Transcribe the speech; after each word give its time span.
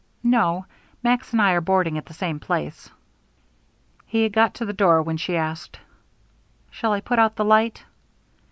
"No; 0.23 0.65
Max 1.03 1.31
and 1.31 1.39
I 1.39 1.51
are 1.51 1.61
boarding 1.61 1.95
at 1.95 2.07
the 2.07 2.13
same 2.15 2.39
place." 2.39 2.89
He 4.07 4.23
had 4.23 4.33
got 4.33 4.55
to 4.55 4.65
the 4.65 4.73
door 4.73 4.99
when 5.03 5.17
she 5.17 5.37
asked: 5.37 5.77
"Shall 6.71 6.91
I 6.91 7.01
put 7.01 7.19
out 7.19 7.35
the 7.35 7.45
light?" 7.45 7.85